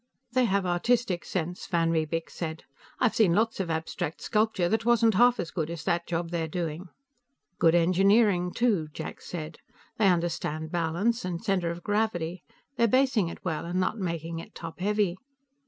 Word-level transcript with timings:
"They 0.31 0.45
have 0.45 0.65
artistic 0.65 1.23
sense," 1.23 1.67
Van 1.67 1.91
Riebeek 1.91 2.31
said. 2.31 2.63
"I've 2.99 3.13
seen 3.15 3.33
lots 3.35 3.59
of 3.59 3.69
abstract 3.69 4.19
sculpture 4.19 4.67
that 4.67 4.83
wasn't 4.83 5.13
half 5.13 5.39
as 5.39 5.51
good 5.51 5.69
as 5.69 5.83
that 5.83 6.07
job 6.07 6.31
they're 6.31 6.47
doing." 6.47 6.89
"Good 7.59 7.75
engineering, 7.75 8.51
too," 8.51 8.87
Jack 8.93 9.21
said. 9.21 9.59
"They 9.99 10.07
understand 10.07 10.71
balance 10.71 11.23
and 11.23 11.39
center 11.43 11.69
of 11.69 11.83
gravity. 11.83 12.41
They're 12.77 12.87
bracing 12.87 13.29
it 13.29 13.45
well, 13.45 13.63
and 13.63 13.79
not 13.79 13.99
making 13.99 14.39
it 14.39 14.55
top 14.55 14.79
heavy." 14.79 15.17